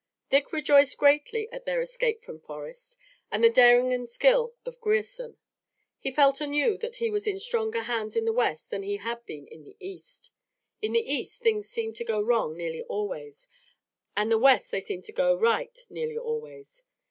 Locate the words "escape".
1.79-2.23